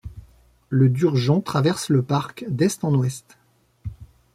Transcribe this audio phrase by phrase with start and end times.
[0.69, 3.37] Le Durgeon traverse le parc d'est en ouest.